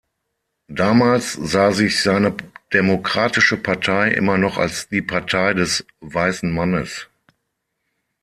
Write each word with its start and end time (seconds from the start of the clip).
Damals 0.71 1.33
sah 1.33 1.71
sich 1.73 2.01
seine 2.01 2.33
Demokratische 2.73 3.55
Partei 3.55 4.11
immer 4.11 4.39
noch 4.39 4.57
als 4.57 4.87
die 4.89 5.03
Partei 5.03 5.53
des 5.53 5.85
„Weißen 5.99 6.49
Mannes“. 6.51 7.07